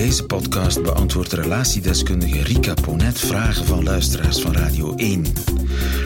deze 0.00 0.24
podcast 0.24 0.82
beantwoordt 0.82 1.32
relatiedeskundige 1.32 2.42
Rika 2.42 2.74
Ponet 2.74 3.18
vragen 3.18 3.64
van 3.66 3.84
luisteraars 3.84 4.40
van 4.40 4.52
Radio 4.52 4.94
1. 4.94 5.24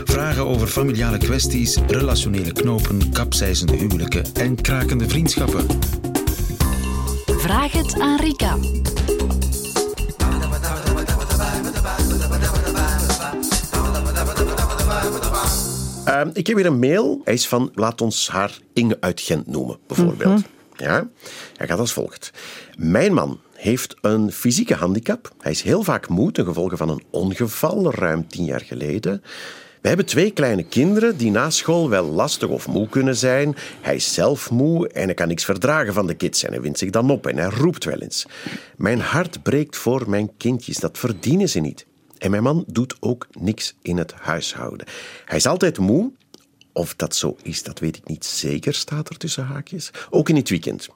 Vragen 0.04 0.46
over 0.46 0.66
familiale 0.66 1.18
kwesties, 1.18 1.76
relationele 1.86 2.52
knopen, 2.52 3.12
kapseizende 3.12 3.76
huwelijken 3.76 4.24
en 4.34 4.60
krakende 4.60 5.08
vriendschappen. 5.08 5.66
Vraag 7.26 7.72
het 7.72 8.00
aan 8.00 8.20
Rika. 8.20 8.56
Uh, 16.06 16.30
ik 16.32 16.46
heb 16.46 16.56
hier 16.56 16.66
een 16.66 16.78
mail. 16.78 17.20
Hij 17.24 17.34
is 17.34 17.48
van, 17.48 17.70
laat 17.74 18.00
ons 18.00 18.28
haar 18.28 18.58
Inge 18.72 18.96
uit 19.00 19.20
Gent 19.20 19.46
noemen, 19.46 19.78
bijvoorbeeld. 19.86 20.42
Ja? 20.76 21.08
Hij 21.56 21.66
gaat 21.66 21.78
als 21.78 21.92
volgt. 21.92 22.32
Mijn 22.76 23.12
man 23.12 23.40
heeft 23.64 23.96
een 24.00 24.32
fysieke 24.32 24.74
handicap. 24.74 25.32
Hij 25.40 25.52
is 25.52 25.62
heel 25.62 25.82
vaak 25.82 26.08
moe 26.08 26.32
ten 26.32 26.44
gevolge 26.44 26.76
van 26.76 26.88
een 26.88 27.02
ongeval, 27.10 27.94
ruim 27.94 28.28
tien 28.28 28.44
jaar 28.44 28.60
geleden. 28.60 29.22
We 29.80 29.88
hebben 29.88 30.06
twee 30.06 30.30
kleine 30.30 30.62
kinderen 30.62 31.16
die 31.16 31.30
na 31.30 31.50
school 31.50 31.88
wel 31.88 32.04
lastig 32.04 32.48
of 32.48 32.68
moe 32.68 32.88
kunnen 32.88 33.16
zijn. 33.16 33.56
Hij 33.80 33.94
is 33.94 34.14
zelf 34.14 34.50
moe 34.50 34.88
en 34.88 35.04
hij 35.04 35.14
kan 35.14 35.28
niks 35.28 35.44
verdragen 35.44 35.94
van 35.94 36.06
de 36.06 36.14
kids 36.14 36.44
en 36.44 36.52
hij 36.52 36.60
wint 36.60 36.78
zich 36.78 36.90
dan 36.90 37.10
op 37.10 37.26
en 37.26 37.36
hij 37.36 37.48
roept 37.48 37.84
wel 37.84 37.98
eens. 37.98 38.26
Mijn 38.76 39.00
hart 39.00 39.42
breekt 39.42 39.76
voor 39.76 40.10
mijn 40.10 40.36
kindjes, 40.36 40.76
dat 40.76 40.98
verdienen 40.98 41.48
ze 41.48 41.60
niet. 41.60 41.86
En 42.18 42.30
mijn 42.30 42.42
man 42.42 42.64
doet 42.66 42.96
ook 43.00 43.26
niks 43.38 43.74
in 43.82 43.96
het 43.96 44.12
huishouden. 44.12 44.86
Hij 45.24 45.36
is 45.36 45.46
altijd 45.46 45.78
moe. 45.78 46.12
Of 46.72 46.94
dat 46.94 47.16
zo 47.16 47.36
is, 47.42 47.62
dat 47.62 47.78
weet 47.78 47.96
ik 47.96 48.08
niet 48.08 48.24
zeker, 48.24 48.74
staat 48.74 49.08
er 49.08 49.16
tussen 49.16 49.44
haakjes. 49.44 49.90
Ook 50.10 50.28
in 50.28 50.36
het 50.36 50.48
weekend. 50.48 50.88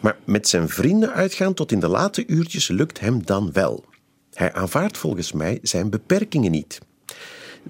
Maar 0.00 0.16
met 0.24 0.48
zijn 0.48 0.68
vrienden 0.68 1.12
uitgaan 1.12 1.54
tot 1.54 1.72
in 1.72 1.80
de 1.80 1.88
late 1.88 2.26
uurtjes 2.26 2.68
lukt 2.68 3.00
hem 3.00 3.24
dan 3.24 3.52
wel. 3.52 3.84
Hij 4.32 4.52
aanvaardt 4.52 4.98
volgens 4.98 5.32
mij 5.32 5.58
zijn 5.62 5.90
beperkingen 5.90 6.50
niet. 6.50 6.78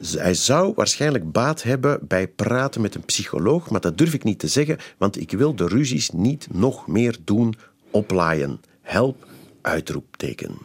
Hij 0.01 0.35
zou 0.35 0.73
waarschijnlijk 0.75 1.33
baat 1.33 1.63
hebben 1.63 1.99
bij 2.03 2.29
praten 2.29 2.81
met 2.81 2.95
een 2.95 3.05
psycholoog, 3.05 3.71
maar 3.71 3.81
dat 3.81 3.99
durf 3.99 4.15
ik 4.15 4.25
niet 4.25 4.39
te 4.39 4.49
zeggen, 4.49 4.79
want 4.99 5.21
ik 5.21 5.31
wil 5.31 5.55
de 5.55 5.67
ruzies 5.67 6.11
niet 6.11 6.49
nog 6.51 6.87
meer 6.87 7.17
doen 7.25 7.55
oplaaien. 7.91 8.61
Help, 8.81 9.27
uitroepteken. 9.61 10.59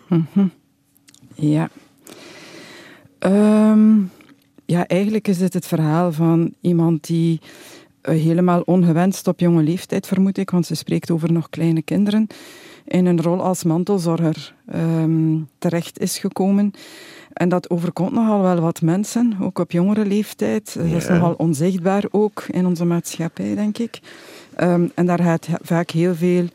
Ja. 1.35 1.69
Ehm, 3.19 4.01
ja, 4.65 4.87
eigenlijk 4.87 5.27
is 5.27 5.37
dit 5.37 5.53
het 5.53 5.65
verhaal 5.65 6.11
van 6.11 6.53
iemand 6.61 7.07
die 7.07 7.39
helemaal 8.11 8.61
ongewenst 8.65 9.27
op 9.27 9.39
jonge 9.39 9.63
leeftijd, 9.63 10.07
vermoed 10.07 10.37
ik, 10.37 10.49
want 10.49 10.65
ze 10.65 10.75
spreekt 10.75 11.11
over 11.11 11.31
nog 11.31 11.49
kleine 11.49 11.81
kinderen, 11.81 12.27
in 12.87 13.05
een 13.05 13.21
rol 13.21 13.41
als 13.43 13.63
mantelzorger 13.63 14.53
ehm, 14.67 15.37
terecht 15.57 15.99
is 15.99 16.17
gekomen. 16.17 16.71
En 17.33 17.49
dat 17.49 17.69
overkomt 17.69 18.11
nogal 18.11 18.41
wel 18.41 18.59
wat 18.59 18.81
mensen, 18.81 19.33
ook 19.41 19.59
op 19.59 19.71
jongere 19.71 20.05
leeftijd. 20.05 20.73
Dat 20.77 20.85
is 20.85 21.07
Ja. 21.07 21.13
nogal 21.13 21.33
onzichtbaar 21.37 22.03
ook 22.11 22.45
in 22.51 22.65
onze 22.65 22.85
maatschappij, 22.85 23.55
denk 23.55 23.77
ik. 23.77 23.99
Ehm, 24.55 24.88
en 24.93 25.05
daar 25.05 25.19
gaat 25.23 25.47
vaak 25.61 25.89
heel 25.89 26.15
veel 26.15 26.45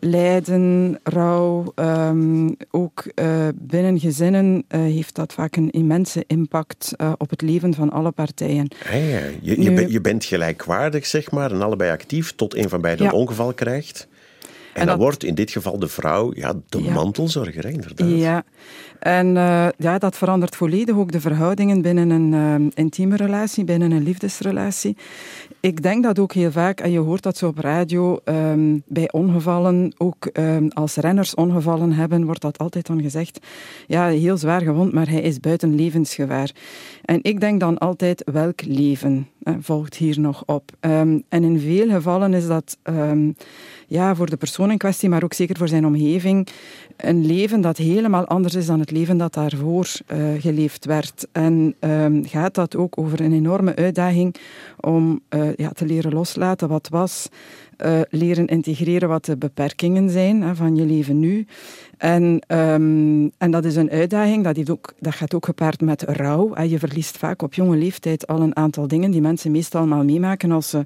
lijden, 0.00 0.98
rouw, 1.02 1.72
ehm, 1.74 2.48
ook 2.70 3.04
eh, 3.14 3.48
binnen 3.54 3.98
gezinnen 4.00 4.64
eh, 4.68 4.80
heeft 4.80 5.14
dat 5.14 5.32
vaak 5.32 5.56
een 5.56 5.70
immense 5.70 6.24
impact 6.26 6.92
eh, 6.96 7.12
op 7.18 7.30
het 7.30 7.42
leven 7.42 7.74
van 7.74 7.90
alle 7.90 8.10
partijen. 8.10 8.68
Ja, 8.90 8.96
je, 8.98 9.32
je, 9.40 9.56
Nu- 9.56 9.74
ben- 9.74 9.90
je 9.90 10.00
bent 10.00 10.24
gelijkwaardig, 10.24 11.06
zeg 11.06 11.30
maar, 11.30 11.52
en 11.52 11.62
allebei 11.62 11.90
actief 11.90 12.32
tot 12.34 12.56
een 12.56 12.68
van 12.68 12.80
beiden 12.80 13.04
Ja. 13.06 13.12
een 13.12 13.18
ongeval 13.18 13.52
krijgt. 13.54 14.08
En, 14.80 14.86
En 14.86 14.92
dan 14.92 14.98
dat- 14.98 15.06
wordt 15.08 15.24
in 15.24 15.34
dit 15.34 15.50
geval 15.50 15.78
de 15.78 15.88
vrouw 15.88 16.32
ja, 16.34 16.52
de 16.68 16.82
Ja. 16.82 16.92
mantelzorger, 16.92 17.62
hè, 17.62 17.68
inderdaad. 17.70 18.08
Ja, 18.10 18.42
en 18.98 19.36
eh, 19.36 19.66
ja, 19.78 19.98
dat 19.98 20.16
verandert 20.16 20.56
volledig 20.56 20.96
ook 20.96 21.12
de 21.12 21.20
verhoudingen 21.20 21.82
binnen 21.82 22.10
een 22.10 22.34
eh, 22.34 22.66
intieme 22.84 23.16
relatie, 23.16 23.64
binnen 23.64 23.90
een 23.90 24.02
liefdesrelatie. 24.02 24.96
Ik 25.60 25.82
denk 25.82 26.02
dat 26.02 26.18
ook 26.18 26.32
heel 26.32 26.50
vaak, 26.50 26.80
en 26.80 26.90
je 26.90 26.98
hoort 26.98 27.22
dat 27.22 27.36
zo 27.36 27.46
op 27.46 27.58
radio, 27.58 28.18
ehm, 28.24 28.78
bij 28.86 29.12
ongevallen, 29.12 29.92
ook 29.98 30.26
ehm, 30.26 30.68
als 30.68 30.94
renners 30.96 31.34
ongevallen 31.34 31.92
hebben, 31.92 32.24
wordt 32.24 32.40
dat 32.40 32.58
altijd 32.58 32.86
dan 32.86 33.02
gezegd, 33.02 33.38
ja, 33.86 34.06
heel 34.08 34.36
zwaar 34.36 34.60
gewond, 34.62 34.92
maar 34.92 35.08
hij 35.08 35.20
is 35.20 35.40
buiten 35.40 35.74
levensgevaar. 35.74 36.50
En 37.04 37.18
ik 37.22 37.40
denk 37.40 37.60
dan 37.60 37.78
altijd, 37.78 38.22
welk 38.32 38.62
leven 38.64 39.28
volgt 39.60 39.94
hier 39.94 40.20
nog 40.20 40.42
op? 40.46 40.72
Ehm, 40.80 41.18
en 41.28 41.44
in 41.44 41.60
veel 41.60 41.88
gevallen 41.88 42.34
is 42.34 42.46
dat 42.46 42.78
ehm, 42.82 43.30
ja, 43.86 44.14
voor 44.14 44.30
de 44.30 44.36
persoon 44.36 44.70
in 44.70 44.78
kwestie, 44.78 45.08
maar 45.08 45.24
ook 45.24 45.32
zeker 45.32 45.56
voor 45.56 45.68
zijn 45.68 45.86
omgeving, 45.86 46.48
een 46.96 47.26
leven 47.26 47.60
dat 47.60 47.76
helemaal 47.76 48.26
anders 48.26 48.54
is 48.54 48.66
dan 48.66 48.80
het 48.80 48.90
leven 48.90 49.16
dat 49.16 49.34
daarvoor 49.34 49.88
eh, 50.06 50.18
geleefd 50.38 50.84
werd. 50.84 51.26
En 51.32 51.74
ehm, 51.78 52.24
gaat 52.24 52.54
dat 52.54 52.76
ook 52.76 52.98
over 52.98 53.20
een 53.20 53.32
enorme 53.32 53.76
uitdaging 53.76 54.34
om 54.80 55.20
eh, 55.28 55.54
ja, 55.56 55.68
te 55.68 55.86
leren 55.86 56.12
loslaten 56.12 56.68
wat 56.68 56.88
was, 56.88 57.28
eh, 57.80 58.00
leren 58.10 58.46
integreren 58.46 59.08
wat 59.08 59.24
de 59.24 59.36
beperkingen 59.36 60.10
zijn 60.10 60.42
hè, 60.42 60.54
van 60.54 60.76
je 60.76 60.84
leven 60.84 61.18
nu. 61.18 61.46
En, 61.98 62.42
ehm, 62.46 63.28
en 63.38 63.50
dat 63.50 63.64
is 63.64 63.76
een 63.76 63.90
uitdaging, 63.90 64.44
dat, 64.44 64.56
heeft 64.56 64.70
ook, 64.70 64.92
dat 64.98 65.14
gaat 65.14 65.34
ook 65.34 65.44
gepaard 65.44 65.80
met 65.80 66.02
rouw. 66.02 66.54
hè. 66.54 66.62
Je 66.62 66.78
verliest 66.78 67.16
vaak 67.18 67.42
op 67.42 67.54
jonge 67.54 67.76
leeftijd 67.76 68.26
al 68.26 68.40
een 68.40 68.56
aantal 68.56 68.88
dingen 68.88 69.10
die 69.10 69.20
mensen 69.20 69.50
meestal 69.50 69.86
maar 69.86 70.04
meemaken 70.04 70.50
als 70.50 70.68
ze 70.68 70.84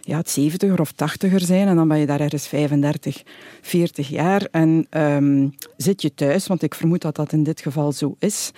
ja, 0.00 0.16
het 0.16 0.38
70er 0.40 0.80
of 0.80 0.92
80er 0.92 1.36
zijn. 1.36 1.68
En 1.68 1.76
dan 1.76 1.88
ben 1.88 1.98
je 1.98 2.06
daar 2.06 2.20
ergens 2.20 2.48
35, 2.48 3.22
40 3.60 4.08
jaar. 4.08 4.48
En 4.50 4.86
ehm, 4.90 5.48
zit 5.76 6.02
je 6.02 6.14
thuis, 6.14 6.46
want 6.46 6.62
ik 6.62 6.74
vermoed 6.74 7.02
dat 7.02 7.16
dat 7.16 7.32
in 7.32 7.42
dit 7.42 7.60
geval 7.60 7.92
zo 7.92 8.16
is. 8.18 8.50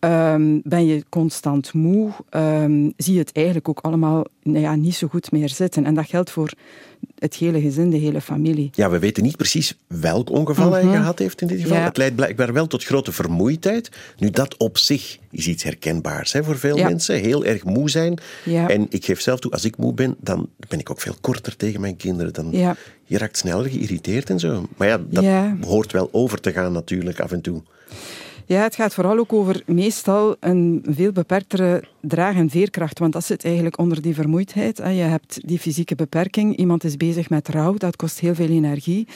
Ehm, 0.00 0.58
ben 0.62 0.86
je 0.86 1.04
constant 1.08 1.72
moe, 1.72 2.10
ehm, 2.30 2.90
zie 2.96 3.12
je 3.12 3.18
het 3.18 3.32
eigenlijk 3.32 3.68
ook 3.68 3.80
allemaal 3.80 4.24
nou 4.42 4.58
ja, 4.60 4.74
niet 4.74 4.94
zo 4.94 5.06
goed 5.08 5.32
meer 5.32 5.48
zitten. 5.48 5.84
En 5.84 5.94
dat 5.94 6.06
geldt 6.06 6.30
voor 6.30 6.52
het 7.18 7.34
hele 7.34 7.60
gezin, 7.60 7.90
de 7.90 7.96
hele 7.96 8.20
familie. 8.20 8.70
Ja, 8.74 8.90
we 8.90 8.98
weten 8.98 9.22
niet 9.22 9.36
precies 9.36 9.76
welk 9.86 10.30
ongeval 10.30 10.72
hij 10.72 10.82
gehad 10.82 11.18
heeft 11.18 11.40
in 11.40 11.46
dit 11.46 11.56
geval. 11.56 11.72
Mhm. 11.72 11.80
Ja. 11.82 11.88
Het 11.88 11.96
leidt 11.96 12.16
blijkbaar 12.16 12.52
wel 12.52 12.66
tot 12.66 12.84
grote 12.84 13.12
vermoeidheid. 13.12 13.90
Nu, 14.18 14.30
dat 14.30 14.56
op 14.56 14.78
zich 14.78 15.18
is 15.30 15.46
iets 15.48 15.62
herkenbaars 15.62 16.32
hè, 16.32 16.44
voor 16.44 16.58
veel 16.58 16.76
Ja. 16.76 16.88
mensen. 16.88 17.20
Heel 17.20 17.44
erg 17.44 17.64
moe 17.64 17.90
zijn. 17.90 18.18
Ja. 18.44 18.68
En 18.68 18.86
ik 18.88 19.04
geef 19.04 19.20
zelf 19.20 19.40
toe, 19.40 19.50
als 19.50 19.64
ik 19.64 19.76
moe 19.76 19.94
ben, 19.94 20.16
dan 20.20 20.48
ben 20.68 20.78
ik 20.78 20.90
ook 20.90 21.00
veel 21.00 21.16
korter 21.20 21.56
tegen 21.56 21.80
mijn 21.80 21.96
kinderen. 21.96 22.32
Dan. 22.32 22.50
Je 23.04 23.18
raakt 23.18 23.36
sneller 23.36 23.70
geïrriteerd 23.70 24.30
en 24.30 24.38
zo. 24.38 24.66
Maar 24.76 24.88
ja, 24.88 25.00
dat 25.08 25.24
hoort 25.60 25.92
wel 25.92 26.08
over 26.12 26.40
te 26.40 26.52
gaan 26.52 26.72
natuurlijk 26.72 27.20
af 27.20 27.32
en 27.32 27.40
toe. 27.40 27.62
Ja, 28.48 28.62
het 28.62 28.74
gaat 28.74 28.94
vooral 28.94 29.18
ook 29.18 29.32
over 29.32 29.62
meestal 29.66 30.36
een 30.40 30.84
veel 30.88 31.12
beperktere 31.12 31.84
draag- 32.00 32.36
en 32.36 32.50
veerkracht, 32.50 32.98
want 32.98 33.12
dat 33.12 33.24
zit 33.24 33.44
eigenlijk 33.44 33.78
onder 33.78 34.02
die 34.02 34.14
vermoeidheid. 34.14 34.76
Je 34.76 34.82
hebt 34.84 35.40
die 35.48 35.58
fysieke 35.58 35.94
beperking, 35.94 36.56
iemand 36.56 36.84
is 36.84 36.96
bezig 36.96 37.30
met 37.30 37.48
rouw, 37.48 37.74
dat 37.74 37.96
kost 37.96 38.20
heel 38.20 38.34
veel 38.34 38.48
energie. 38.48 39.06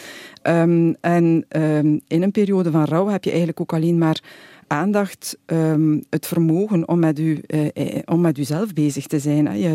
Ehm, 0.43 0.93
en 1.01 1.45
ehm, 1.49 1.99
in 2.09 2.23
een 2.23 2.31
periode 2.31 2.71
van 2.71 2.85
rouw 2.85 3.07
heb 3.07 3.25
je 3.25 3.31
eigenlijk 3.31 3.61
ook 3.61 3.73
alleen 3.73 3.99
maar 3.99 4.21
aandacht, 4.67 5.39
ehm, 5.47 6.01
het 6.11 6.27
vermogen 6.27 6.89
om 6.89 6.99
met, 6.99 7.19
u, 7.19 7.41
eh, 7.47 7.99
om 8.05 8.21
met 8.21 8.39
uzelf 8.39 8.73
bezig 8.73 9.07
te 9.07 9.19
zijn. 9.19 9.59
Je, 9.59 9.69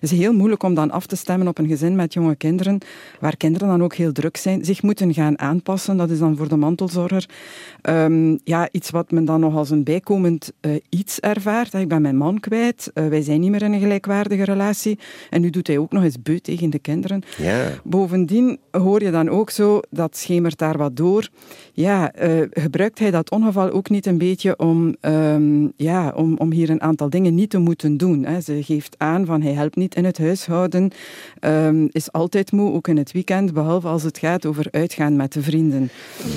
het 0.00 0.10
is 0.10 0.10
heel 0.10 0.32
moeilijk 0.32 0.62
om 0.62 0.74
dan 0.74 0.90
af 0.90 1.06
te 1.06 1.16
stemmen 1.16 1.48
op 1.48 1.58
een 1.58 1.68
gezin 1.68 1.96
met 1.96 2.12
jonge 2.12 2.36
kinderen, 2.36 2.78
waar 3.20 3.36
kinderen 3.36 3.68
dan 3.68 3.82
ook 3.82 3.94
heel 3.94 4.12
druk 4.12 4.36
zijn, 4.36 4.64
zich 4.64 4.82
moeten 4.82 5.14
gaan 5.14 5.38
aanpassen. 5.38 5.96
Dat 5.96 6.10
is 6.10 6.18
dan 6.18 6.36
voor 6.36 6.48
de 6.48 6.56
mantelzorger 6.56 7.26
ja, 8.44 8.68
iets 8.72 8.90
wat 8.90 9.10
men 9.10 9.24
dan 9.24 9.40
nog 9.40 9.56
als 9.56 9.70
een 9.70 9.84
bijkomend 9.84 10.52
eh, 10.60 10.72
iets 10.88 11.20
ervaart. 11.20 11.74
Ben 11.92 12.02
mijn 12.02 12.16
man 12.16 12.40
kwijt, 12.40 12.90
eh, 12.94 13.06
wij 13.06 13.22
zijn 13.22 13.40
niet 13.40 13.50
meer 13.50 13.62
in 13.62 13.72
een 13.72 13.80
gelijkwaardige 13.80 14.44
relatie 14.44 14.98
en 15.30 15.40
nu 15.40 15.50
doet 15.50 15.66
hij 15.66 15.78
ook 15.78 15.92
nog 15.92 16.02
eens 16.02 16.22
beu 16.22 16.38
tegen 16.38 16.70
de 16.70 16.78
kinderen. 16.78 17.22
Ja. 17.38 17.68
Bovendien 17.84 18.58
hoor 18.70 19.02
je 19.02 19.10
dan 19.10 19.28
ook 19.28 19.50
zo, 19.50 19.80
dat 19.90 20.16
schemert 20.16 20.58
daar 20.58 20.76
wat 20.78 20.96
door. 20.96 21.28
Ja, 21.72 22.12
eh, 22.12 22.40
gebruikt 22.50 22.98
hij 22.98 23.10
dat 23.10 23.30
ongeval 23.30 23.70
ook 23.70 23.90
niet 23.90 24.06
een 24.06 24.18
beetje 24.18 24.58
om, 24.58 24.96
ehm, 25.00 25.68
ja, 25.76 26.12
om, 26.16 26.36
om 26.38 26.52
hier 26.52 26.70
een 26.70 26.80
aantal 26.82 27.10
dingen 27.10 27.34
niet 27.34 27.50
te 27.50 27.58
moeten 27.58 27.96
doen? 27.96 28.24
Hè? 28.24 28.40
Ze 28.40 28.62
geeft 28.62 28.94
aan 28.98 29.26
van 29.26 29.42
hij 29.42 29.52
helpt 29.52 29.76
niet 29.76 29.94
in 29.94 30.04
het 30.04 30.18
huishouden, 30.18 30.90
ehm, 31.40 31.86
is 31.90 32.12
altijd 32.12 32.52
moe, 32.52 32.72
ook 32.72 32.88
in 32.88 32.96
het 32.96 33.12
weekend, 33.12 33.52
behalve 33.52 33.88
als 33.88 34.02
het 34.02 34.18
gaat 34.18 34.46
over 34.46 34.66
uitgaan 34.70 35.16
met 35.16 35.32
de 35.32 35.42
vrienden. 35.42 35.90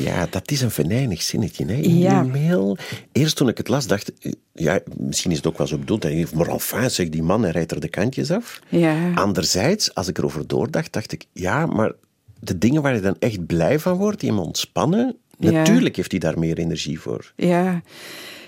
Ja, 0.03 0.27
dat 0.29 0.51
is 0.51 0.62
een 0.62 0.71
venijnig 0.71 1.21
zinnetje 1.21 1.65
hè, 1.65 1.74
in 1.74 1.97
Ja. 1.97 2.24
mail. 2.24 2.77
Eerst 3.12 3.35
toen 3.35 3.47
ik 3.47 3.57
het 3.57 3.68
las, 3.68 3.88
dacht 3.88 4.12
ik, 4.19 4.35
ja, 4.53 4.79
misschien 4.97 5.31
is 5.37 5.43
het 5.43 5.47
ook 5.53 5.57
wel 5.57 5.67
zo 5.67 5.77
bedoeld. 5.77 6.03
hè, 6.03 6.23
Maar 6.33 6.47
enfin, 6.47 6.91
zeg, 6.91 7.09
die 7.09 7.23
man, 7.23 7.41
hij 7.41 7.51
rijdt 7.51 7.71
er 7.71 7.79
de 7.79 7.89
kantjes 7.89 8.31
af. 8.31 8.59
Ja. 8.69 9.11
Anderzijds, 9.13 9.93
als 9.93 10.07
ik 10.07 10.17
erover 10.17 10.47
doordacht, 10.47 10.93
dacht 10.93 11.11
ik, 11.11 11.25
ja, 11.33 11.65
maar 11.65 11.91
de 12.39 12.57
dingen 12.57 12.81
waar 12.81 12.95
je 12.95 13.01
dan 13.01 13.15
echt 13.19 13.45
blij 13.45 13.79
van 13.79 13.97
wordt, 13.97 14.19
die 14.19 14.29
hem 14.29 14.39
ontspannen, 14.39 15.15
Ja. 15.39 15.51
natuurlijk 15.51 15.95
heeft 15.95 16.11
hij 16.11 16.19
daar 16.19 16.39
meer 16.39 16.57
energie 16.57 16.99
voor. 16.99 17.33
Ja. 17.35 17.81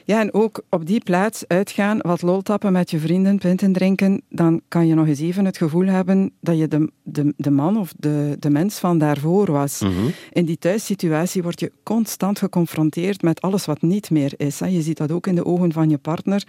Ja, 0.08 0.20
en 0.20 0.34
ook 0.34 0.62
op 0.70 0.86
die 0.86 1.04
plaats 1.04 1.44
uitgaan, 1.48 2.00
wat 2.02 2.22
lol 2.22 2.42
tappen 2.42 2.72
met 2.72 2.92
je 2.92 3.00
vrienden, 3.00 3.38
pinten 3.38 3.72
drinken, 3.72 4.22
dan 4.30 4.62
kan 4.68 4.88
je 4.88 4.94
nog 4.94 5.08
eens 5.08 5.20
even 5.20 5.46
het 5.46 5.58
gevoel 5.58 5.86
hebben 5.86 6.32
dat 6.40 6.58
je 6.58 6.68
de, 6.68 6.92
de, 7.04 7.34
de 7.38 7.52
man 7.52 7.78
of 7.78 7.94
de, 7.98 8.36
de 8.40 8.50
mens 8.50 8.80
van 8.80 8.98
daarvoor 8.98 9.52
was. 9.52 9.82
Mhm. 9.82 9.92
In 10.32 10.46
die 10.46 10.58
thuissituatie 10.58 11.44
word 11.44 11.60
je 11.60 11.72
constant 11.84 12.40
geconfronteerd 12.40 13.22
met 13.22 13.42
alles 13.42 13.66
wat 13.66 13.82
niet 13.82 14.10
meer 14.10 14.34
is. 14.38 14.60
Je 14.60 14.82
ziet 14.82 14.98
dat 14.98 15.12
ook 15.12 15.28
in 15.28 15.36
de 15.36 15.46
ogen 15.46 15.72
van 15.72 15.90
je 15.90 15.98
partner. 15.98 16.44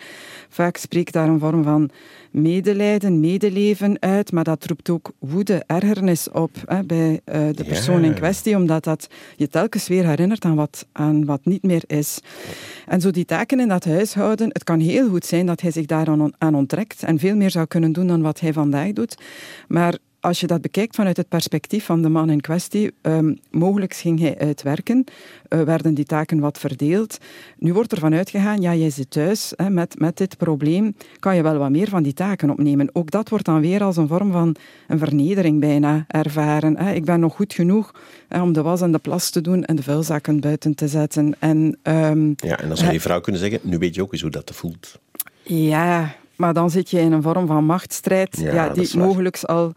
Vaak 0.49 0.77
spreekt 0.77 1.13
daar 1.13 1.29
een 1.29 1.39
vorm 1.39 1.63
van 1.63 1.91
medelijden, 2.31 3.21
medeleven 3.21 3.97
uit, 4.01 4.33
maar 4.33 4.45
dat 4.45 4.67
roept 4.67 4.91
ook 4.91 5.13
woede, 5.19 5.63
ergernis 5.67 6.31
op 6.31 6.51
hè, 6.65 6.85
bij 6.85 7.11
uh, 7.11 7.49
de 7.55 7.65
persoon 7.65 8.05
in 8.05 8.15
kwestie, 8.15 8.57
omdat 8.57 8.85
dat 8.85 9.09
je 9.37 9.49
telkens 9.49 9.89
weer 9.89 10.07
herinnert 10.07 10.45
aan 10.45 10.55
wat, 10.55 10.87
aan 10.93 11.25
wat 11.25 11.45
niet 11.45 11.63
meer 11.63 11.83
is. 11.87 12.21
En 12.87 13.01
zo 13.01 13.11
die 13.11 13.25
in 13.53 13.69
dat 13.69 13.85
huishouden, 13.85 14.49
het 14.49 14.65
kan 14.65 14.81
heel 14.81 15.09
goed 15.09 15.25
zijn 15.25 15.47
dat 15.47 15.61
hij 15.61 15.71
zich 15.71 15.87
daaraan 15.87 16.33
aan 16.39 16.55
onttrekt 16.55 17.03
en 17.03 17.19
veel 17.19 17.37
meer 17.37 17.51
zou 17.51 17.67
kunnen 17.67 17.93
doen 17.93 18.07
dan 18.07 18.23
wat 18.23 18.41
hij 18.41 18.53
vandaag 18.53 18.93
doet. 18.93 19.23
Maar 19.69 19.99
als 20.29 20.41
je 20.41 20.47
dat 20.47 20.61
bekijkt 20.61 20.95
vanuit 20.95 21.17
het 21.17 21.29
perspectief 21.29 21.85
van 21.85 22.03
de 22.03 22.09
man 22.09 22.31
in 22.31 22.41
kwestie, 22.41 22.93
um, 23.03 23.39
mogelijk 23.51 23.95
ging 23.95 24.21
hij 24.21 24.39
uitwerken, 24.39 25.05
uh, 25.49 25.63
werden 25.63 25.95
die 25.95 26.05
taken 26.05 26.39
wat 26.39 26.59
verdeeld. 26.59 27.19
Nu 27.59 27.73
wordt 27.73 27.93
er 27.93 27.99
vanuit 27.99 28.31
gegaan, 28.31 28.61
ja, 28.61 28.75
jij 28.75 28.91
zit 28.91 29.11
thuis 29.11 29.53
hè, 29.57 29.71
met, 29.71 29.99
met 29.99 30.17
dit 30.17 30.37
probleem, 30.37 30.95
kan 31.19 31.37
je 31.37 31.43
wel 31.43 31.57
wat 31.57 31.71
meer 31.71 31.89
van 31.89 32.03
die 32.03 32.13
taken 32.13 32.51
opnemen. 32.51 32.91
Ook 32.93 33.11
dat 33.11 33.29
wordt 33.29 33.45
dan 33.45 33.61
weer 33.61 33.83
als 33.83 33.97
een 33.97 34.09
vorm 34.09 34.33
van 34.33 34.57
een 34.87 34.99
vernedering 34.99 35.61
bijna 35.61 36.05
ervaren. 36.09 36.77
Hè. 36.77 36.93
Ik 36.93 37.05
ben 37.05 37.21
nog 37.21 37.35
goed 37.35 37.53
genoeg 37.53 37.95
hè, 38.29 38.43
om 38.43 38.53
de 38.53 38.63
was 38.63 38.81
en 38.81 38.93
de 38.93 38.99
plas 38.99 39.31
te 39.31 39.41
doen 39.41 39.65
en 39.65 39.77
de 39.77 39.83
vuilzakken 39.83 40.41
buiten 40.41 40.75
te 40.75 40.89
zetten. 40.89 41.35
En, 41.39 41.79
um, 41.83 42.35
ja, 42.37 42.61
en 42.61 42.69
dan 42.69 42.77
zou 42.77 42.91
die 42.91 43.01
vrouw 43.01 43.21
kunnen 43.21 43.41
zeggen, 43.41 43.61
nu 43.63 43.79
weet 43.79 43.95
je 43.95 44.03
ook 44.03 44.13
eens 44.13 44.23
hoe 44.23 44.31
dat 44.31 44.51
voelt. 44.55 44.99
Ja, 45.43 46.15
maar 46.39 46.53
dan 46.55 46.71
zit 46.71 46.91
je 46.91 47.01
in 47.01 47.13
een 47.13 47.23
vorm 47.23 47.47
van 47.47 47.65
machtsstrijd 47.65 48.37
Ja, 48.41 48.53
ja, 48.55 48.67
dat 48.69 48.75
die 48.91 48.99
mogelijk 48.99 49.39
al 49.43 49.73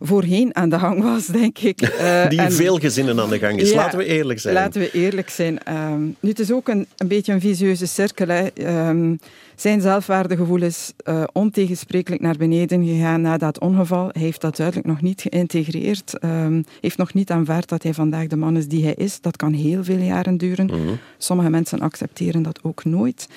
voorheen 0.00 0.54
aan 0.56 0.68
de 0.68 0.78
gang 0.78 1.02
was, 1.02 1.26
denk 1.26 1.58
ik. 1.58 1.80
Eh, 1.82 2.28
Die 2.28 2.38
en- 2.38 2.44
in 2.44 2.52
veel 2.52 2.78
gezinnen 2.78 3.20
aan 3.20 3.28
de 3.28 3.38
gang 3.38 3.60
is. 3.60 3.70
Ja, 3.70 3.76
Laten 3.76 3.98
we 3.98 4.04
eerlijk 4.04 4.40
zijn. 4.40 4.54
Laten 4.54 4.80
we 4.80 4.90
eerlijk 4.90 5.28
zijn. 5.30 5.62
Ehm, 5.62 6.02
nu, 6.02 6.28
het 6.28 6.38
is 6.38 6.52
ook 6.52 6.68
een, 6.68 6.86
een 6.96 7.08
beetje 7.08 7.32
een 7.32 7.40
visieuze 7.40 7.86
cirkel. 7.86 8.28
Hè. 8.28 8.46
Ehm, 8.46 9.14
zijn 9.56 9.80
zelfwaardegevoel 9.80 10.62
is 10.62 10.92
eh, 10.96 11.22
ontegensprekelijk 11.32 12.22
naar 12.22 12.36
beneden 12.36 12.84
gegaan 12.86 13.20
na 13.20 13.36
dat 13.38 13.58
ongeval. 13.60 14.08
Hij 14.12 14.22
heeft 14.22 14.40
dat 14.40 14.56
duidelijk 14.56 14.86
nog 14.86 15.00
niet 15.02 15.20
geïntegreerd. 15.28 16.18
Ehm 16.18 16.62
heeft 16.80 16.96
nog 16.98 17.14
niet 17.14 17.30
aanvaard 17.30 17.68
dat 17.68 17.82
hij 17.82 17.94
vandaag 17.94 18.26
de 18.26 18.36
man 18.36 18.56
is 18.56 18.68
die 18.68 18.84
hij 18.84 18.94
is. 18.94 19.20
Dat 19.20 19.36
kan 19.36 19.52
heel 19.52 19.84
veel 19.84 19.98
jaren 19.98 20.36
duren. 20.36 20.66
Mhm. 20.66 20.78
Sommige 21.18 21.50
mensen 21.50 21.80
accepteren 21.80 22.42
dat 22.42 22.58
ook 22.62 22.84
nooit. 22.84 23.28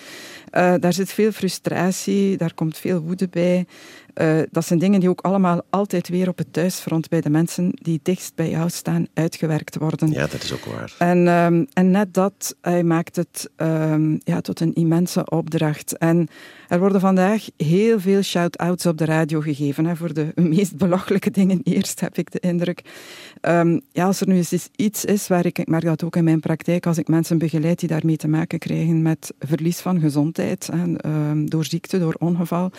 Eh, 0.50 0.74
daar 0.80 0.94
zit 0.94 1.12
veel 1.12 1.32
frustratie, 1.32 2.38
daar 2.38 2.54
komt 2.54 2.67
veel 2.74 3.00
woede 3.00 3.28
bij. 3.28 3.66
Eh, 4.18 4.40
dat 4.52 4.66
zijn 4.66 4.80
dingen 4.80 5.00
die 5.00 5.10
ook 5.10 5.22
allemaal 5.22 5.62
altijd 5.70 6.10
weer 6.10 6.28
op 6.28 6.38
het 6.38 6.54
thuisfront 6.54 7.10
bij 7.10 7.22
de 7.22 7.30
mensen 7.30 7.70
die 7.74 8.00
dichtst 8.04 8.36
bij 8.36 8.50
jou 8.50 8.70
staan 8.70 9.08
uitgewerkt 9.14 9.78
worden. 9.78 10.12
Ja, 10.12 10.28
dat 10.28 10.44
is 10.44 10.54
ook 10.54 10.66
waar. 10.66 10.94
En, 10.98 11.28
ehm, 11.28 11.66
en 11.74 11.92
net 11.92 12.14
dat 12.14 12.56
hij 12.62 12.84
maakt 12.84 13.16
het 13.16 13.50
ehm, 13.56 14.18
ja, 14.24 14.42
tot 14.42 14.60
een 14.60 14.74
immense 14.74 15.30
opdracht. 15.30 15.98
En 15.98 16.28
er 16.68 16.80
worden 16.80 17.02
vandaag 17.02 17.46
heel 17.58 18.00
veel 18.00 18.22
shout-outs 18.22 18.86
op 18.86 18.98
de 18.98 19.06
radio 19.06 19.42
gegeven. 19.42 19.86
Hè, 19.86 19.96
voor 19.96 20.14
de 20.14 20.32
meest 20.56 20.78
belachelijke 20.78 21.32
dingen 21.32 21.62
eerst, 21.64 22.00
heb 22.00 22.18
ik 22.18 22.32
de 22.32 22.40
indruk. 22.40 22.82
Ehm, 23.42 23.80
ja, 23.92 24.06
als 24.06 24.22
er 24.22 24.28
nu 24.28 24.36
eens 24.36 24.70
iets 24.76 25.06
is 25.06 25.28
waar 25.28 25.46
ik, 25.46 25.60
ik 25.60 25.68
merk 25.68 25.84
dat 25.84 26.04
ook 26.04 26.16
in 26.16 26.24
mijn 26.24 26.40
praktijk, 26.40 26.86
als 26.86 26.98
ik 26.98 27.08
mensen 27.08 27.38
begeleid 27.38 27.80
die 27.80 27.90
daarmee 27.90 28.18
te 28.18 28.28
maken 28.28 28.60
krijgen 28.60 29.02
met 29.02 29.34
verlies 29.40 29.80
van 29.80 30.00
gezondheid, 30.00 30.70
ehm, 30.70 31.46
door 31.46 31.66
ziekte, 31.66 32.00
door 32.00 32.16
ongeval. 32.20 32.72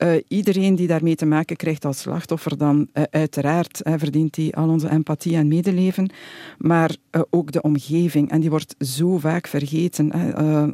Eh, 0.00 0.12
iedereen 0.28 0.74
die 0.74 0.86
daarmee 0.86 1.14
te 1.14 1.26
maken 1.26 1.56
krijgt 1.56 1.84
als 1.84 1.98
slachtoffer, 1.98 2.58
dan 2.58 2.88
eh, 2.92 3.02
uiteraard 3.10 3.80
verdient 3.82 4.36
hij 4.36 4.52
al 4.52 4.68
onze 4.68 4.90
empathie 4.90 5.36
en 5.36 5.48
medeleven. 5.48 6.12
Maar 6.58 6.96
eh, 7.10 7.20
ook 7.30 7.52
de 7.52 7.62
omgeving. 7.62 8.30
En 8.30 8.40
die 8.40 8.50
wordt 8.50 8.74
zo 8.78 9.18
vaak 9.18 9.46
vergeten. 9.46 10.08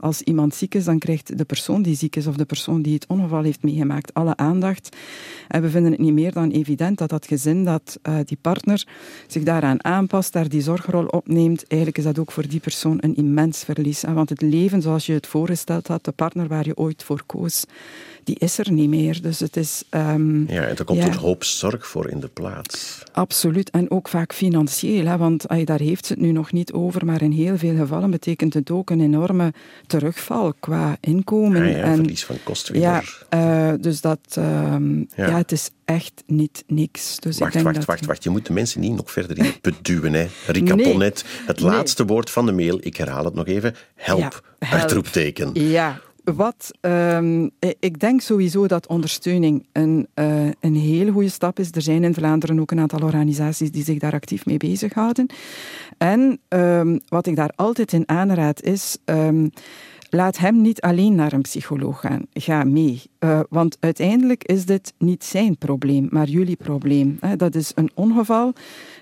Als 0.00 0.23
iemand 0.23 0.55
ziek 0.55 0.75
is, 0.75 0.84
dan 0.84 0.99
krijgt 0.99 1.38
de 1.38 1.44
persoon 1.44 1.82
die 1.82 1.96
ziek 1.96 2.17
is 2.17 2.26
of 2.26 2.37
de 2.37 2.44
persoon 2.44 2.82
die 2.82 2.94
het 2.94 3.06
ongeval 3.06 3.43
heeft 3.43 3.62
meegemaakt 3.62 4.14
alle 4.14 4.37
aandacht. 4.37 4.96
En 5.49 5.62
we 5.62 5.70
vinden 5.70 5.93
het 5.93 6.00
niet 6.00 6.12
meer 6.12 6.32
dan 6.32 6.50
evident 6.50 6.99
dat 6.99 7.08
dat 7.08 7.26
gezin, 7.26 7.64
dat 7.64 7.99
die 8.25 8.38
partner 8.40 8.87
zich 9.26 9.43
daaraan 9.43 9.84
aanpast, 9.84 10.32
daar 10.32 10.49
die 10.49 10.61
zorgrol 10.61 11.06
opneemt. 11.06 11.67
Eigenlijk 11.67 11.99
is 11.99 12.05
dat 12.05 12.19
ook 12.19 12.32
voor 12.32 12.49
die 12.49 12.61
persoon 12.61 12.99
een 13.00 13.17
immens 13.17 13.64
verlies. 13.64 14.02
Want 14.02 14.28
het 14.28 14.43
leven 14.43 14.82
zoals 14.82 15.06
je 15.06 15.12
het 15.12 15.26
voorgesteld 15.26 15.87
had, 15.87 16.05
de 16.05 16.12
partner 16.12 16.49
waar 16.49 16.67
je 16.67 16.76
ooit 16.76 17.02
voor 17.02 17.23
koos, 17.26 17.64
die 18.25 18.38
is 18.38 18.58
er 18.58 18.73
niet 18.73 18.88
meer. 18.88 19.15
Dus 19.20 19.40
het 19.40 19.56
is... 19.56 19.82
ehm, 19.90 20.52
Ja, 20.52 20.62
en 20.62 20.76
er 20.76 20.84
komt 20.84 20.98
Ja. 20.98 21.06
een 21.06 21.14
hoop 21.14 21.44
zorg 21.44 21.86
voor 21.86 22.08
in 22.10 22.20
de 22.20 22.28
plaats. 22.28 23.02
Absoluut, 23.12 23.70
en 23.70 23.90
ook 23.90 24.08
vaak 24.08 24.32
financieel. 24.32 25.06
Hè, 25.06 25.16
want 25.16 25.48
ay, 25.48 25.64
daar 25.64 25.80
heeft 25.80 26.06
ze 26.06 26.12
het 26.12 26.22
nu 26.22 26.32
nog 26.32 26.52
niet 26.52 26.72
over, 26.72 27.04
maar 27.04 27.22
in 27.22 27.30
heel 27.32 27.58
veel 27.58 27.76
gevallen 27.76 28.10
betekent 28.10 28.54
het 28.54 28.70
ook 28.70 28.90
een 28.90 29.00
enorme 29.00 29.52
terugval 29.86 30.54
qua 30.60 30.96
inkomen. 31.00 31.68
Ja, 31.68 31.76
ja, 31.76 31.82
en, 31.84 31.94
verlies 31.96 32.24
van 32.24 32.36
kost 32.42 32.68
weer. 32.68 32.80
ja, 32.80 33.02
eh, 33.28 33.72
dus 33.80 34.00
dat, 34.00 34.18
ehm, 34.30 34.98
Ja. 34.98 35.04
ja. 35.14 35.36
het 35.36 35.52
is 35.52 35.70
echt 35.84 36.22
niet 36.26 36.64
niks. 36.66 37.16
Dus 37.20 37.34
ik 37.34 37.40
Wacht, 37.40 37.52
denk 37.52 37.64
wacht, 37.64 37.76
dat, 37.76 37.84
wacht, 37.86 38.06
wacht. 38.06 38.22
Je 38.24 38.30
moet 38.30 38.46
de 38.46 38.52
mensen 38.52 38.80
niet 38.80 38.94
nog 38.96 39.10
verder 39.12 39.36
in 39.38 39.42
de 39.44 39.58
put 39.60 39.74
duwen. 39.84 40.12
Hè. 40.12 40.26
Rika 40.46 40.74
Nee. 40.74 40.94
Het 41.02 41.24
Nee. 41.46 41.70
laatste 41.70 42.04
woord 42.04 42.30
van 42.30 42.46
de 42.46 42.52
mail. 42.52 42.78
Ik 42.80 42.96
herhaal 42.96 43.24
het 43.24 43.34
nog 43.34 43.46
even. 43.46 43.74
Help. 43.94 44.20
Ja, 44.20 44.30
help. 44.66 44.80
Uitroepteken. 44.80 45.50
Ja, 45.54 46.00
wat, 46.34 46.70
ehm, 46.81 47.49
eh, 47.58 47.70
ik 47.81 48.00
denk 48.00 48.20
sowieso 48.20 48.67
dat 48.67 48.87
ondersteuning 48.87 49.67
een, 49.73 50.06
eh, 50.14 50.44
een 50.61 50.75
hele 50.75 51.11
goede 51.11 51.28
stap 51.28 51.58
is. 51.58 51.70
Er 51.73 51.82
zijn 51.82 52.05
in 52.05 52.14
Vlaanderen 52.14 52.61
ook 52.61 52.70
een 52.70 52.81
aantal 52.81 53.02
organisaties 53.02 53.70
die 53.70 53.84
zich 53.84 53.99
daar 53.99 54.12
actief 54.12 54.46
mee 54.46 54.56
bezighouden. 54.56 55.26
En 55.99 56.40
ehm, 56.49 56.99
wat 57.08 57.26
ik 57.26 57.37
daar 57.37 57.52
altijd 57.56 57.93
in 57.93 58.08
aanraad 58.08 58.62
is. 58.62 58.99
ehm, 59.05 59.49
Laat 60.11 60.38
hem 60.38 60.61
niet 60.61 60.81
alleen 60.81 61.14
naar 61.14 61.32
een 61.32 61.43
psycholoog 61.43 62.00
gaan. 62.00 62.26
Ga 62.32 62.64
mee. 62.64 63.03
Eh, 63.19 63.41
want 63.49 63.76
uiteindelijk 63.81 64.44
is 64.44 64.64
dit 64.64 64.93
niet 64.99 65.25
zijn 65.25 65.58
probleem, 65.58 66.08
maar 66.11 66.29
jullie 66.29 66.56
probleem. 66.56 67.17
Hè. 67.20 67.37
Dat 67.37 67.55
is 67.55 67.73
een 67.75 67.91
ongeval 67.94 68.53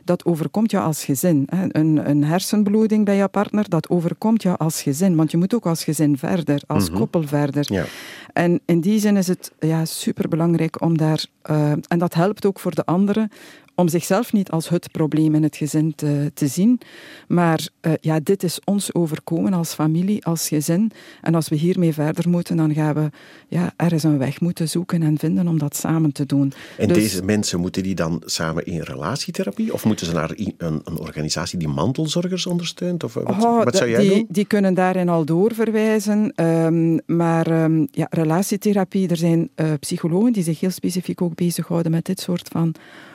dat 0.04 0.24
overkomt 0.24 0.70
jou 0.70 0.84
als 0.84 1.04
gezin. 1.04 1.46
Hè. 1.50 1.66
Een, 1.68 2.08
een 2.10 2.24
hersenbloeding 2.24 3.04
bij 3.04 3.16
jouw 3.16 3.28
partner, 3.28 3.68
dat 3.68 3.88
overkomt 3.88 4.42
jou 4.42 4.58
als 4.58 4.82
gezin. 4.82 5.16
Want 5.16 5.30
je 5.30 5.36
moet 5.36 5.54
ook 5.54 5.66
als 5.66 5.84
gezin 5.84 6.18
verder, 6.18 6.62
als 6.66 6.90
koppel 6.90 7.22
verder. 7.22 7.64
Ja. 7.72 7.84
En 8.32 8.60
in 8.64 8.80
die 8.80 8.98
zin 8.98 9.16
is 9.16 9.26
het 9.26 9.52
ja, 9.58 9.84
superbelangrijk 9.84 10.80
om 10.80 10.98
daar... 10.98 11.26
eh, 11.42 11.70
en 11.70 11.98
dat 11.98 12.14
helpt 12.14 12.46
ook 12.46 12.60
voor 12.60 12.74
de 12.74 12.84
anderen 12.84 13.30
om 13.74 13.88
zichzelf 13.88 14.32
niet 14.32 14.50
als 14.50 14.68
het 14.68 14.90
probleem 14.92 15.34
in 15.34 15.42
het 15.42 15.56
gezin 15.56 15.94
te, 15.94 16.30
te 16.34 16.46
zien. 16.46 16.80
Maar 17.28 17.68
eh, 17.80 17.92
ja, 18.00 18.20
dit 18.22 18.42
is 18.42 18.58
ons 18.64 18.94
overkomen 18.94 19.52
als 19.52 19.74
familie, 19.74 20.24
als 20.24 20.48
gezin. 20.48 20.90
En 21.20 21.34
als 21.34 21.48
we 21.48 21.56
hiermee 21.56 21.92
verder 21.92 22.28
moeten, 22.28 22.56
dan 22.56 22.74
gaan 22.74 22.94
we 22.94 23.10
ja, 23.48 23.72
ergens 23.76 24.02
een 24.02 24.18
weg 24.18 24.40
moeten 24.40 24.68
zoeken 24.68 25.02
en 25.02 25.18
vinden 25.18 25.48
om 25.48 25.58
dat 25.58 25.76
samen 25.76 26.12
te 26.12 26.26
doen. 26.26 26.52
En 26.78 26.88
Dus- 26.88 26.96
deze 26.96 27.22
mensen, 27.22 27.60
moeten 27.60 27.82
die 27.82 27.94
dan 27.94 28.22
samen 28.24 28.66
in 28.66 28.80
relatietherapie? 28.80 29.72
Of 29.72 29.84
moeten 29.84 30.06
ze 30.06 30.12
naar 30.12 30.30
een, 30.34 30.54
een 30.84 30.98
organisatie 30.98 31.58
die 31.58 31.68
mantelzorgers 31.68 32.46
ondersteunt? 32.46 33.04
Of 33.04 33.16
eh, 33.16 33.22
wat, 33.24 33.44
Oh, 33.44 33.64
wat 33.64 33.76
zou 33.76 33.90
jij 33.90 34.00
die, 34.00 34.10
doen? 34.10 34.26
Die 34.28 34.44
kunnen 34.44 34.74
daarin 34.74 35.08
al 35.08 35.24
doorverwijzen. 35.24 36.32
ehm, 36.34 36.98
maar 37.06 37.46
ehm, 37.46 37.86
ja, 37.90 38.06
relatietherapie, 38.10 39.08
er 39.08 39.16
zijn 39.16 39.48
eh, 39.54 39.72
psychologen 39.80 40.32
die 40.32 40.42
zich 40.42 40.60
heel 40.60 40.70
specifiek 40.70 41.22
ook 41.22 41.34
bezighouden 41.34 41.90
met 41.92 42.04
dit 42.04 42.20
soort 42.20 42.48
van 42.52 42.74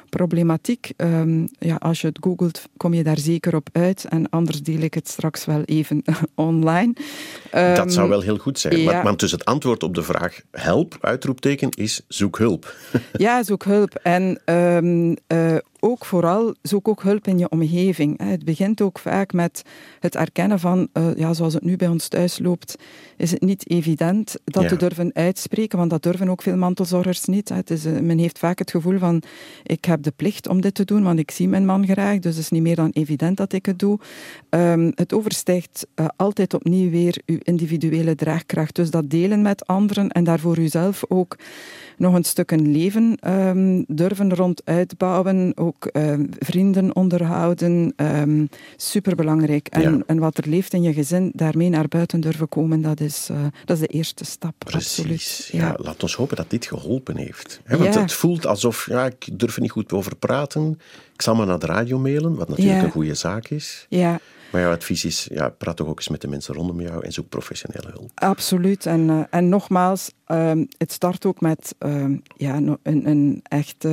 problematiek. 0.09 0.91
Ehm, 0.95 1.45
ja, 1.59 1.75
als 1.75 2.01
je 2.01 2.07
het 2.07 2.17
googelt, 2.21 2.61
kom 2.77 2.93
je 2.93 3.03
daar 3.03 3.17
zeker 3.17 3.55
op 3.55 3.69
uit. 3.71 4.05
En 4.09 4.29
anders 4.29 4.61
deel 4.61 4.79
ik 4.79 4.93
het 4.93 5.07
straks 5.09 5.45
wel 5.45 5.61
even 5.65 6.03
online. 6.35 6.93
Dat 7.51 7.77
Ehm, 7.77 7.89
zou 7.89 8.09
wel 8.09 8.21
heel 8.21 8.37
goed 8.37 8.59
zijn. 8.59 8.77
ja. 8.77 8.91
Maar, 8.91 9.03
maar 9.03 9.17
dus 9.17 9.31
het 9.31 9.45
antwoord 9.45 9.83
op 9.83 9.95
de 9.95 10.03
vraag 10.03 10.41
help, 10.51 10.97
uitroepteken, 11.01 11.69
is 11.69 12.01
zoek 12.07 12.37
hulp. 12.37 12.75
Ja, 13.13 13.43
zoek 13.43 13.63
hulp. 13.63 13.93
En 14.03 14.39
eh, 14.45 15.55
ook 15.79 16.05
vooral, 16.05 16.53
zoek 16.61 16.87
ook 16.87 17.03
hulp 17.03 17.27
in 17.27 17.37
je 17.37 17.49
omgeving. 17.49 18.21
Het 18.23 18.45
begint 18.45 18.81
ook 18.81 18.99
vaak 18.99 19.33
met 19.33 19.61
het 19.99 20.15
erkennen 20.15 20.59
van, 20.59 20.87
eh, 20.93 21.15
ja, 21.15 21.33
zoals 21.33 21.53
het 21.53 21.63
nu 21.63 21.75
bij 21.75 21.87
ons 21.87 22.07
thuis 22.07 22.39
loopt, 22.39 22.75
is 23.17 23.31
het 23.31 23.41
niet 23.41 23.69
evident 23.69 24.35
dat 24.43 24.63
Ja. 24.63 24.69
te 24.69 24.75
durven 24.75 25.11
uitspreken, 25.13 25.77
want 25.77 25.89
dat 25.89 26.03
durven 26.03 26.29
ook 26.29 26.41
veel 26.41 26.57
mantelzorgers 26.57 27.25
niet. 27.25 27.49
hè. 27.49 27.55
Het 27.55 27.69
is, 27.69 27.85
eh, 27.85 27.99
men 27.99 28.17
heeft 28.17 28.39
vaak 28.39 28.59
het 28.59 28.71
gevoel 28.71 28.97
van, 28.97 29.21
ik 29.63 29.85
heb 29.85 30.03
de 30.03 30.11
plicht 30.15 30.47
om 30.47 30.61
dit 30.61 30.73
te 30.73 30.85
doen, 30.85 31.03
want 31.03 31.19
ik 31.19 31.31
zie 31.31 31.47
mijn 31.47 31.65
man 31.65 31.85
graag, 31.87 32.19
dus 32.19 32.35
het 32.35 32.43
is 32.43 32.49
niet 32.49 32.61
meer 32.61 32.75
dan 32.75 32.89
evident 32.93 33.37
dat 33.37 33.53
ik 33.53 33.65
het 33.65 33.79
doe. 33.79 33.99
Ehm, 34.49 34.91
het 34.95 35.13
overstijgt 35.13 35.87
eh, 35.95 36.05
altijd 36.15 36.53
opnieuw 36.53 36.89
weer 36.89 37.21
uw 37.25 37.37
individuele 37.43 38.15
draagkracht. 38.15 38.75
Dus 38.75 38.89
dat 38.89 39.09
delen 39.09 39.41
met 39.41 39.67
anderen 39.67 40.09
en 40.09 40.23
daarvoor 40.23 40.57
uzelf 40.57 41.03
ook 41.07 41.37
nog 41.97 42.13
een 42.13 42.23
stuk 42.23 42.51
een 42.51 42.71
leven 42.71 43.17
ehm, 43.19 43.83
durven 43.87 44.35
rond 44.35 44.61
uitbouwen. 44.65 45.53
Ook 45.69 45.85
ehm, 45.85 46.25
vrienden 46.39 46.95
onderhouden. 46.95 47.93
Um, 47.97 48.49
superbelangrijk. 48.77 49.67
En, 49.67 50.03
en 50.07 50.19
wat 50.19 50.37
er 50.37 50.47
leeft 50.49 50.73
in 50.73 50.81
je 50.81 50.93
gezin, 50.93 51.31
daarmee 51.35 51.69
naar 51.69 51.87
buiten 51.87 52.19
durven 52.19 52.49
komen, 52.49 52.81
dat 52.81 52.99
is, 52.99 53.27
uh, 53.31 53.37
dat 53.65 53.77
is 53.79 53.87
de 53.87 53.93
eerste 53.93 54.25
stap. 54.25 54.53
Precies. 54.57 54.97
Absoluut. 54.99 55.49
Ja. 55.51 55.67
Ja. 55.67 55.75
laat 55.77 56.01
ons 56.03 56.15
hopen 56.15 56.35
dat 56.35 56.49
dit 56.49 56.65
geholpen 56.65 57.17
heeft. 57.17 57.61
Want 57.67 57.93
Ja. 57.93 58.01
het 58.01 58.13
voelt 58.13 58.45
alsof, 58.45 58.85
ja, 58.89 59.05
ik 59.05 59.39
durf 59.39 59.55
er 59.55 59.61
niet 59.61 59.71
goed 59.71 59.93
over 59.93 60.15
praten. 60.15 60.79
Ik 61.13 61.21
zal 61.21 61.35
maar 61.35 61.45
naar 61.45 61.59
de 61.59 61.65
radio 61.65 61.99
mailen, 61.99 62.35
wat 62.35 62.49
natuurlijk 62.49 62.83
een 62.83 62.91
goede 62.91 63.13
zaak 63.15 63.47
is. 63.49 63.85
ja. 63.89 64.19
Maar 64.51 64.61
jouw 64.61 64.71
advies 64.71 65.05
is, 65.05 65.27
ja, 65.31 65.49
praat 65.49 65.75
toch 65.77 65.87
ook 65.87 65.97
eens 65.97 66.07
met 66.09 66.21
de 66.21 66.27
mensen 66.27 66.53
rondom 66.53 66.81
jou 66.81 67.05
en 67.05 67.11
zoek 67.11 67.29
professionele 67.29 67.89
hulp. 67.93 68.11
Absoluut. 68.15 68.85
En, 68.85 69.09
eh, 69.09 69.21
en 69.29 69.49
nogmaals, 69.49 70.11
ehm, 70.25 70.65
het 70.77 70.91
start 70.91 71.25
ook 71.25 71.41
met 71.41 71.75
ja, 72.37 72.55
een, 72.55 72.77
een 72.83 73.39
echt. 73.43 73.85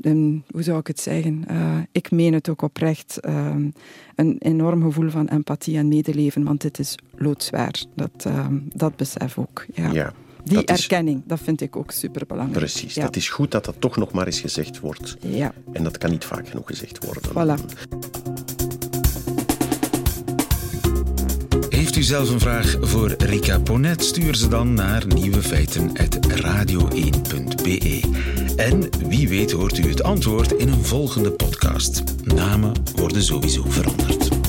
Een, 0.00 0.44
hoe 0.50 0.62
zou 0.62 0.78
ik 0.78 0.86
het 0.86 1.00
zeggen? 1.00 1.44
Eh, 1.46 1.76
ik 1.92 2.10
meen 2.10 2.32
het 2.34 2.48
ook 2.48 2.62
oprecht. 2.62 3.18
ehm, 3.20 3.68
een 4.14 4.36
enorm 4.38 4.82
gevoel 4.82 5.10
van 5.10 5.28
empathie 5.28 5.76
en 5.76 5.88
medeleven, 5.88 6.44
want 6.44 6.60
dit 6.60 6.78
is 6.78 6.94
loodzwaar. 7.16 7.84
Dat, 7.94 8.10
ehm, 8.24 8.58
dat 8.74 8.96
besef 8.96 9.38
ook. 9.38 9.66
Ja. 9.74 9.90
Ja, 9.92 10.12
Die 10.44 10.54
dat 10.54 10.70
is- 10.70 10.80
erkenning, 10.82 11.22
dat 11.26 11.40
vind 11.40 11.60
ik 11.60 11.76
ook 11.76 11.90
superbelangrijk. 11.90 12.58
precies. 12.58 12.94
Ja. 12.94 13.02
Dat 13.02 13.16
is 13.16 13.28
goed 13.28 13.50
dat 13.50 13.64
dat 13.64 13.80
toch 13.80 13.96
nog 13.96 14.12
maar 14.12 14.26
eens 14.26 14.40
gezegd 14.40 14.80
wordt. 14.80 15.16
Ja, 15.20 15.52
En 15.72 15.82
dat 15.84 15.98
kan 15.98 16.10
niet 16.10 16.24
vaak 16.24 16.48
genoeg 16.48 16.66
gezegd 16.66 17.04
worden. 17.04 17.22
voilà. 17.58 17.64
Heeft 21.90 22.02
u 22.02 22.08
zelf 22.08 22.30
een 22.30 22.40
vraag 22.40 22.76
voor 22.80 23.14
Rika 23.18 23.58
Ponet? 23.58 24.04
Stuur 24.04 24.34
ze 24.34 24.48
dan 24.48 24.74
naar 24.74 25.06
nieuwefeiten.radio1.be. 25.06 28.00
En 28.56 28.88
wie 29.08 29.28
weet 29.28 29.52
hoort 29.52 29.78
u 29.78 29.88
het 29.88 30.02
antwoord 30.02 30.52
in 30.52 30.68
een 30.68 30.84
volgende 30.84 31.30
podcast. 31.30 32.02
Namen 32.24 32.72
worden 32.96 33.22
sowieso 33.22 33.64
veranderd. 33.68 34.39